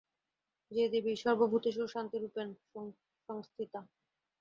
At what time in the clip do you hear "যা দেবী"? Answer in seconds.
0.71-1.13